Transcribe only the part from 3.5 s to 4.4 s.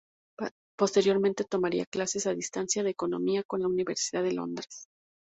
la Universidad de